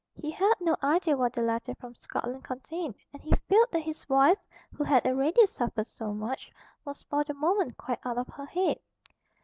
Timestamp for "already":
5.05-5.45